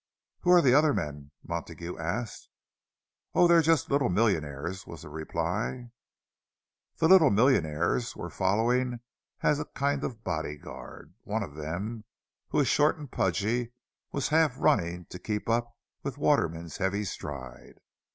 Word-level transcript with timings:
"Who 0.39 0.49
are 0.49 0.63
the 0.63 0.73
other 0.73 0.95
men?" 0.95 1.29
Montague 1.43 1.95
asked. 1.99 2.49
"Oh, 3.35 3.47
they're 3.47 3.61
just 3.61 3.91
little 3.91 4.09
millionaires," 4.09 4.87
was 4.87 5.03
the 5.03 5.09
reply. 5.09 5.91
The 6.97 7.07
"little 7.07 7.29
millionaires" 7.29 8.15
were 8.15 8.31
following 8.31 9.01
as 9.41 9.59
a 9.59 9.65
kind 9.65 10.03
of 10.03 10.23
body 10.23 10.57
guard; 10.57 11.13
one 11.21 11.43
of 11.43 11.53
them, 11.53 12.05
who 12.47 12.57
was 12.57 12.67
short 12.67 12.97
and 12.97 13.11
pudgy, 13.11 13.73
was 14.11 14.29
half 14.29 14.55
running, 14.57 15.05
to 15.09 15.19
keep 15.19 15.47
up 15.47 15.71
with 16.01 16.17
Waterman's 16.17 16.77
heavy 16.77 17.03
stride. 17.03 17.75